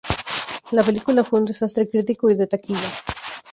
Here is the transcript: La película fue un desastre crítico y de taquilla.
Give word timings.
La 0.71 0.81
película 0.81 1.23
fue 1.23 1.37
un 1.41 1.45
desastre 1.45 1.87
crítico 1.87 2.27
y 2.31 2.33
de 2.33 2.47
taquilla. 2.47 2.89